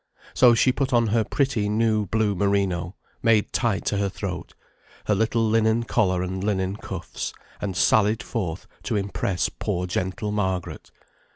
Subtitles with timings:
[0.33, 4.55] So she put on her pretty new blue merino, made tight to her throat,
[5.05, 10.89] her little linen collar and linen cuffs, and sallied forth to impress poor gentle Margaret.